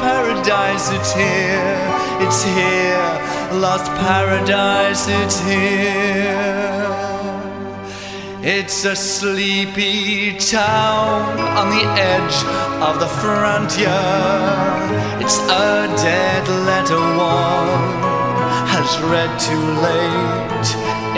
[0.00, 0.90] paradise.
[0.90, 1.80] It's here,
[2.24, 3.10] it's here,
[3.60, 5.06] lost paradise.
[5.08, 6.56] It's here.
[8.42, 12.38] It's a sleepy town on the edge
[12.80, 13.90] of the frontier.
[15.20, 18.06] It's a dead letter one
[18.70, 20.68] has read too late.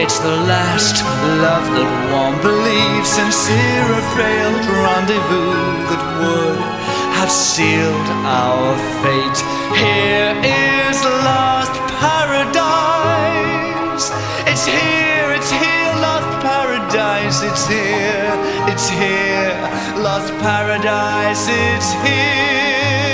[0.01, 1.03] It's the last
[1.45, 5.53] love that one believes, sincere a failed rendezvous
[5.91, 6.88] that would
[7.19, 9.39] have sealed our fate.
[9.77, 14.07] Here is lost paradise.
[14.47, 17.43] It's here, it's here, lost paradise.
[17.43, 18.39] It's here,
[18.71, 19.59] it's here,
[19.99, 21.49] lost paradise.
[21.51, 23.08] It's here.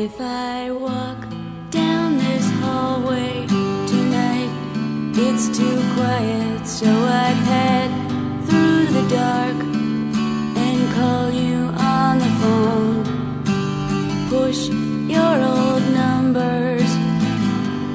[0.00, 1.28] If I walk
[1.68, 4.50] down this hallway tonight,
[5.12, 7.90] it's too quiet, so I'd head
[8.46, 9.58] through the dark
[10.56, 13.04] and call you on the phone.
[14.30, 14.70] Push
[15.16, 16.90] your old numbers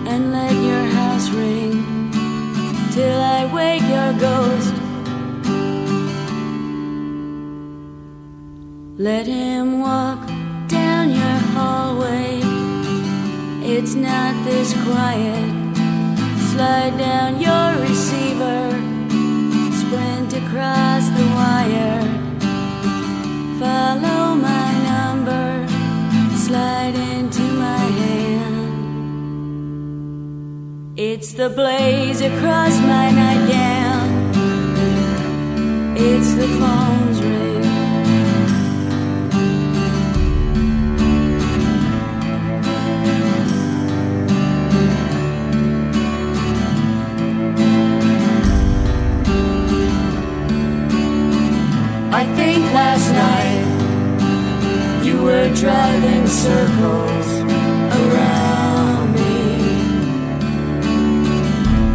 [0.06, 2.11] and let your house ring
[2.91, 4.76] till I wake your ghost.
[8.99, 10.35] Let him walk
[13.88, 15.78] It's not this quiet.
[16.49, 18.72] Slide down your receiver,
[19.80, 22.02] sprint across the wire.
[23.60, 25.68] Follow my number,
[26.36, 28.74] slide into my hand.
[30.98, 34.10] It's the blaze across my nightgown.
[35.95, 37.55] It's the phone's ring.
[55.56, 57.27] Driving circles
[58.02, 59.36] around me.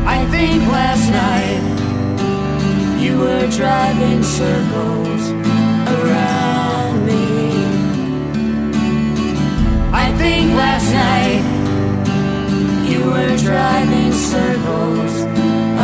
[0.07, 1.63] I think last night
[3.03, 5.31] you were driving circles
[5.99, 7.27] around me.
[9.93, 11.45] I think last night
[12.91, 15.15] you were driving circles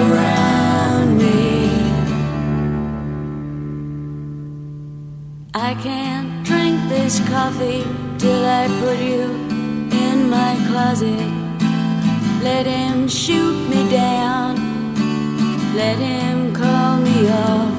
[0.02, 1.68] around me.
[5.52, 6.25] I can't
[6.88, 7.84] this coffee
[8.18, 9.24] till I put you
[10.04, 11.28] in my closet.
[12.42, 14.56] Let him shoot me down,
[15.74, 17.76] let him call me off.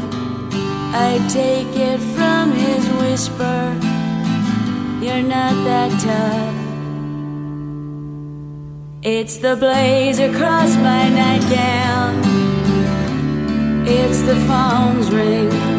[0.93, 3.75] I take it from his whisper,
[5.01, 6.55] you're not that tough.
[9.03, 12.13] It's the blaze across my nightgown,
[13.87, 15.76] it's the phone's ring.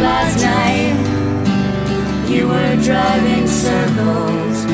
[0.00, 0.96] Last night
[2.28, 4.64] you were driving circles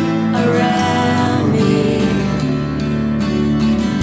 [0.45, 2.01] around me.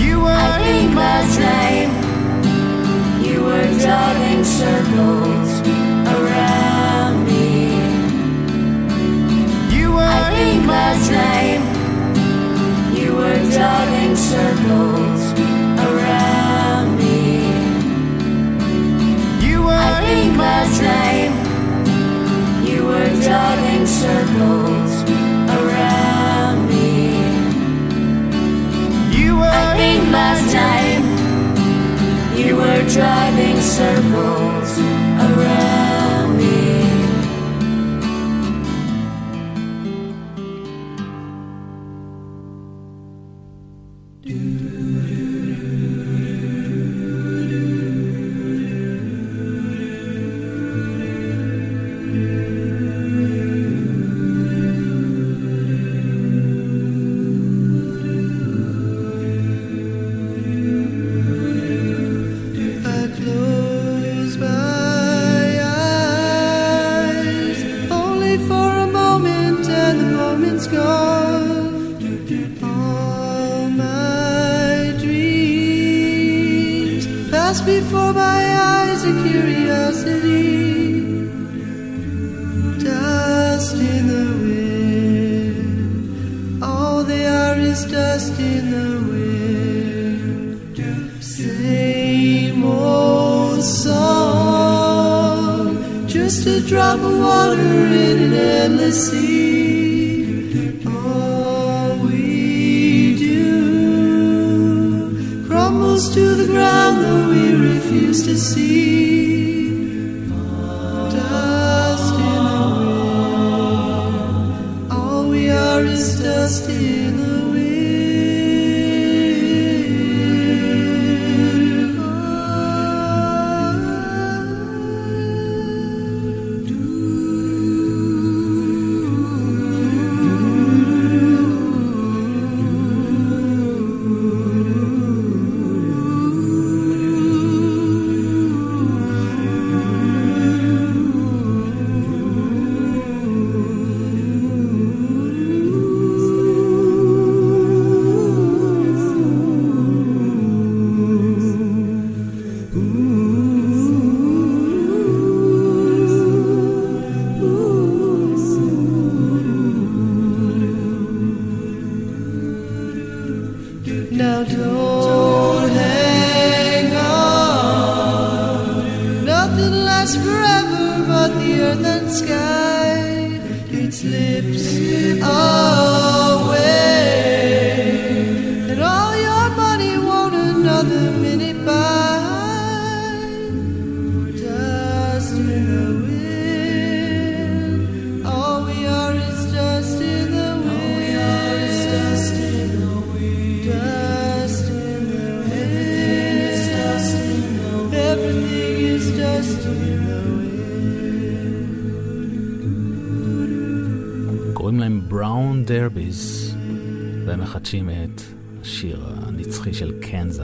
[0.04, 1.90] You were I think last night
[3.26, 5.52] you were driving circles
[6.16, 7.52] around me.
[9.76, 11.62] You were I think last night
[13.00, 15.23] you were driving circles
[20.04, 21.32] You were I think last night
[22.68, 24.94] you were driving circles
[25.58, 26.92] around me.
[29.18, 31.04] You were I think last night
[32.38, 35.83] you were driving circles around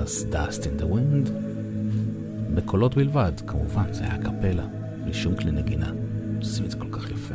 [0.10, 1.30] קנזס, Dust in the Wind,
[2.54, 4.66] בקולות בלבד, כמובן, זה היה קפלה,
[5.04, 5.92] בלי שום כלי נגינה.
[6.40, 7.34] עושים את זה כל כך יפה.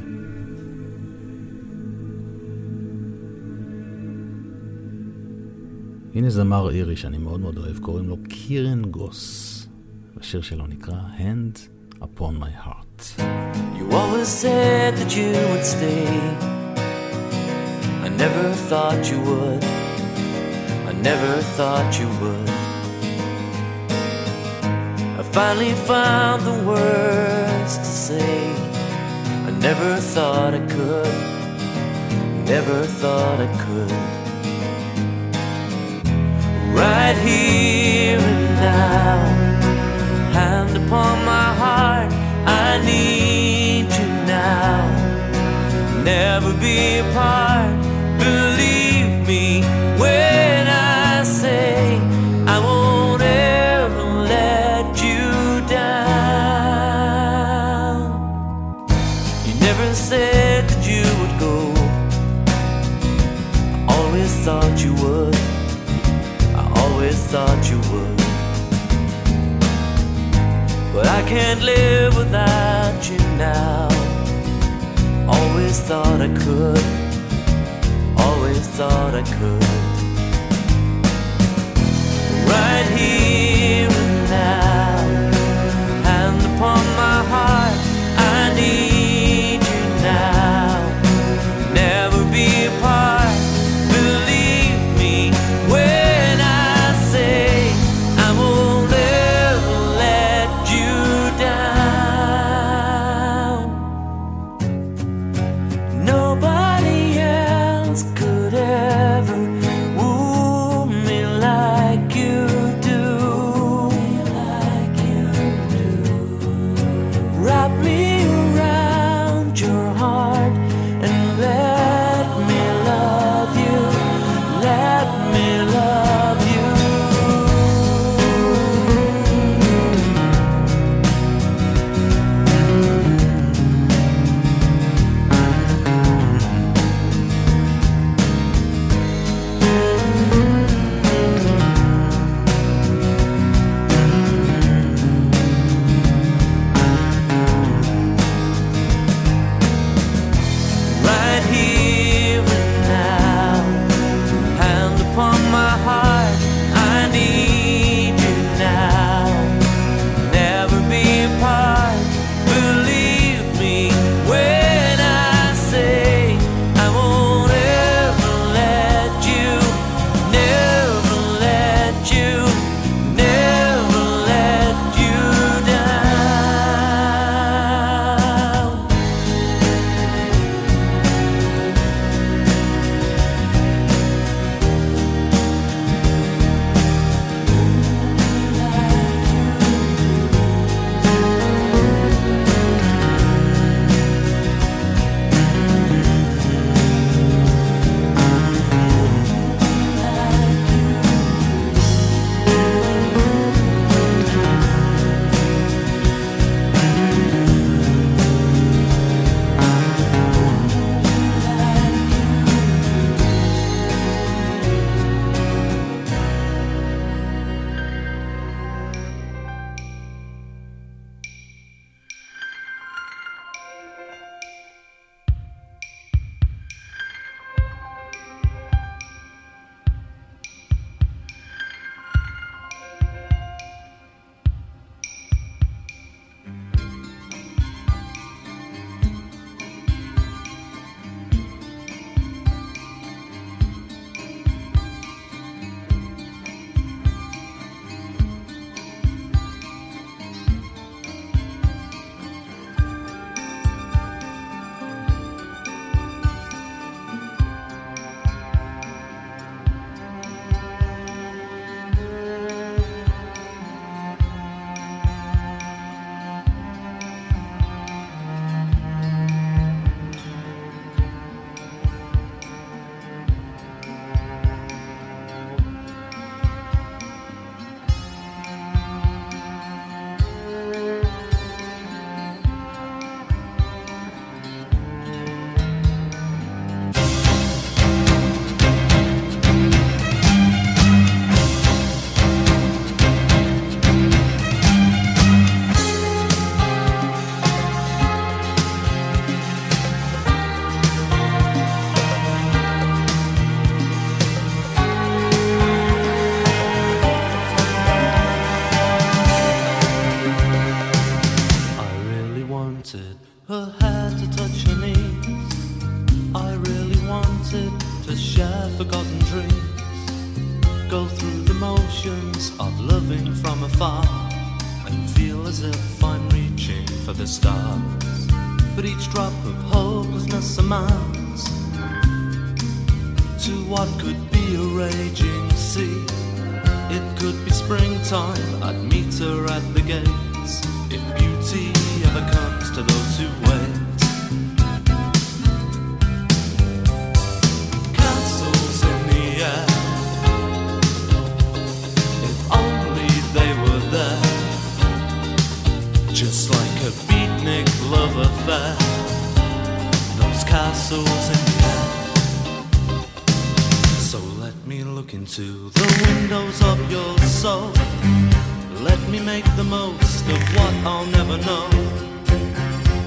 [6.14, 9.66] הנה זמר אירי שאני מאוד מאוד אוהב, קוראים לו קירן גוס.
[10.20, 11.58] השיר שלו נקרא Hand
[12.00, 13.20] Upon My Heart.
[13.78, 16.06] You always said that you would stay.
[18.06, 19.62] I never thought you would.
[20.90, 22.53] I never thought you would.
[25.34, 28.54] Finally found the words to say.
[29.48, 31.14] I never thought I could.
[32.46, 33.90] Never thought I could.
[36.72, 39.16] Right here and now
[40.38, 42.12] hand upon my heart.
[42.46, 44.06] I need you
[44.36, 44.86] now.
[46.04, 47.53] Never be apart.
[71.26, 73.88] Can't live without you now.
[75.28, 76.84] Always thought I could.
[78.18, 79.73] Always thought I could.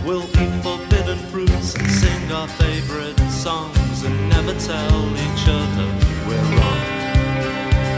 [0.08, 5.88] We'll eat forbidden fruits and sing our favorite songs and never tell each other
[6.26, 6.84] we're wrong.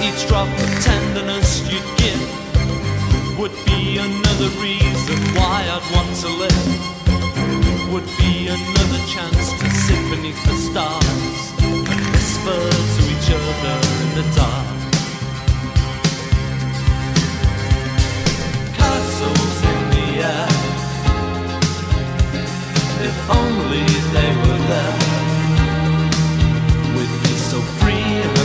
[0.02, 7.94] Each drop of tenderness you'd give would be another reason why I'd want to live.
[7.94, 12.60] Would be another chance to sit beneath the stars and whisper
[12.96, 14.79] to each other in the dark.
[23.32, 23.86] only
[24.16, 25.06] they were left.
[26.96, 28.39] We'd be so free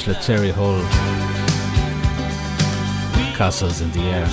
[0.00, 0.82] החדש לצ'רי הול,
[3.36, 4.30] Castles in the Air.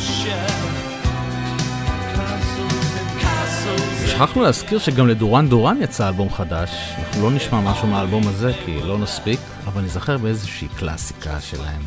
[4.08, 6.70] שכחנו להזכיר שגם לדורן דורן יצא אלבום חדש,
[7.00, 11.82] אנחנו לא נשמע משהו מהאלבום הזה כי לא נספיק, אבל נזכר באיזושהי קלאסיקה שלהם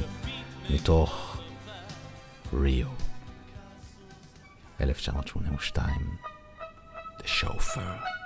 [0.70, 1.36] מתוך
[2.52, 2.86] ריו.
[4.80, 5.86] 1982,
[7.18, 8.19] The Chauffeur.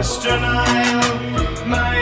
[0.00, 1.66] Western Isle.
[1.66, 1.92] My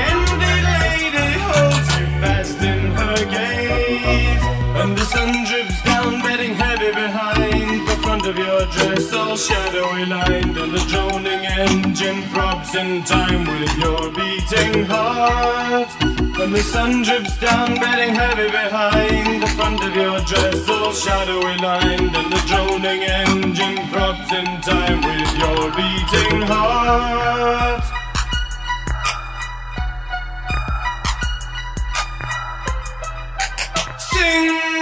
[0.46, 4.44] lady holds you fast in her gaze.
[4.80, 10.04] And the sun drips down, heavy behind the front of your dress, all shadowy.
[10.12, 16.07] And the droning engine throbs in time with your beating heart.
[16.40, 21.56] And the sun drips down, bedding heavy behind the front of your dress all shadowy
[21.58, 27.84] lined, and the droning engine throbs in time with your beating heart.
[33.98, 34.77] Sing,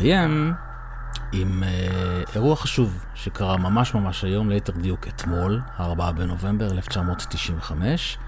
[0.00, 0.54] נסיים
[1.32, 8.18] עם אה, אירוע חשוב שקרה ממש ממש היום, ליתר דיוק אתמול, ה-4 בנובמבר 1995.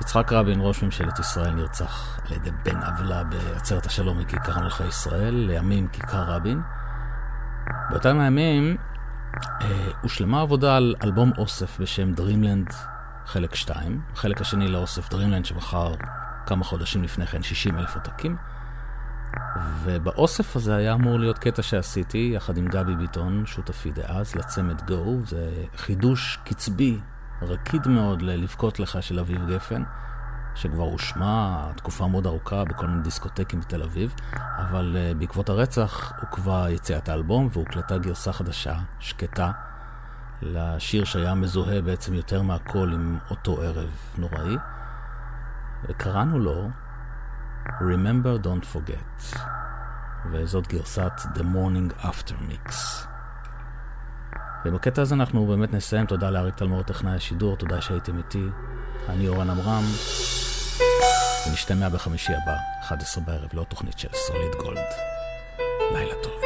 [0.00, 5.34] יצחק רבין, ראש ממשלת ישראל, נרצח על ידי בן עוולה בעצרת השלום בכיכר מלכי ישראל,
[5.34, 6.60] לימים כיכר רבין.
[7.90, 8.76] באותם הימים
[9.36, 12.74] אה, הושלמה עבודה על אלבום אוסף בשם Dreamland
[13.26, 15.94] חלק 2, החלק השני לאוסף Dreamland שמכר
[16.46, 18.36] כמה חודשים לפני כן 60 אלף עותקים.
[19.82, 25.16] ובאוסף הזה היה אמור להיות קטע שעשיתי יחד עם גבי ביטון, שותפי דאז, לצמד גו,
[25.26, 26.98] זה חידוש קצבי,
[27.42, 29.82] רקיד מאוד ללבכות לך של אביב גפן,
[30.54, 36.70] שכבר הושמע תקופה מאוד ארוכה בכל מיני דיסקוטקים בתל אביב, אבל uh, בעקבות הרצח עוכבה
[36.70, 39.50] יציאת האלבום והוקלטה גרסה חדשה, שקטה,
[40.42, 44.56] לשיר שהיה מזוהה בעצם יותר מהכל עם אותו ערב נוראי,
[45.88, 46.68] וקראנו לו
[47.66, 49.38] Remember Don't Forget,
[50.32, 52.72] וזאת גרסת The Morning After Mix.
[54.64, 56.06] ובקטע הזה אנחנו באמת נסיים.
[56.06, 58.44] תודה לאריק תלמור, טכנאי השידור, תודה שהייתם איתי.
[59.08, 59.82] אני אורן עמרם,
[61.48, 64.88] ונשתמע בחמישי הבא, 11 בערב, לעוד תוכנית של סוליד גולד.
[65.92, 66.40] לילה טוב.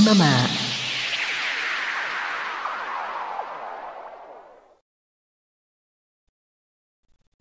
[0.00, 0.51] 妈妈。